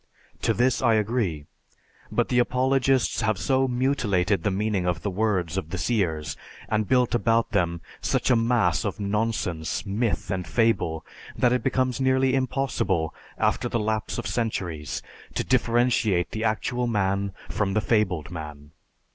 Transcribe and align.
To 0.41 0.51
this 0.55 0.81
I 0.81 0.95
agree; 0.95 1.45
but 2.11 2.29
the 2.29 2.39
apologists 2.39 3.21
have 3.21 3.37
so 3.37 3.67
mutilated 3.67 4.41
the 4.41 4.49
meaning 4.49 4.87
of 4.87 5.03
the 5.03 5.11
words 5.11 5.57
of 5.59 5.69
the 5.69 5.77
seers 5.77 6.35
and 6.67 6.87
built 6.87 7.13
about 7.13 7.51
them 7.51 7.81
such 8.01 8.31
a 8.31 8.35
mass 8.35 8.83
of 8.83 8.99
nonsense, 8.99 9.85
myth, 9.85 10.31
and 10.31 10.47
fable 10.47 11.05
that 11.37 11.53
it 11.53 11.61
becomes 11.61 12.01
nearly 12.01 12.33
impossible 12.33 13.13
after 13.37 13.69
the 13.69 13.79
lapse 13.79 14.17
of 14.17 14.25
centuries 14.25 15.03
to 15.35 15.43
differentiate 15.43 16.31
the 16.31 16.45
actual 16.45 16.87
man 16.87 17.31
from 17.47 17.75
the 17.75 17.79
fabled 17.79 18.31
man. 18.31 18.71